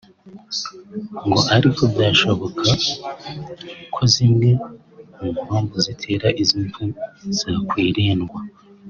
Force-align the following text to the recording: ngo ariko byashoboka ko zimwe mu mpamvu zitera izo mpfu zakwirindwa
ngo 1.27 1.39
ariko 1.55 1.81
byashoboka 1.93 2.65
ko 3.93 4.01
zimwe 4.13 4.49
mu 5.17 5.29
mpamvu 5.45 5.75
zitera 5.85 6.27
izo 6.41 6.57
mpfu 6.69 6.85
zakwirindwa 7.39 8.39